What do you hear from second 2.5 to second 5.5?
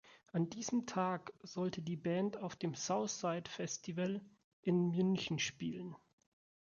dem "Southside-Festival" in München